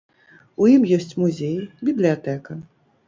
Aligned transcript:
У 0.63 0.69
ім 0.77 0.87
ёсць 0.97 1.13
музей, 1.23 1.55
бібліятэка. 1.91 2.59